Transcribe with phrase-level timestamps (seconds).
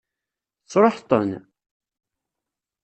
[0.63, 1.31] Tesṛuḥeḍ-ten?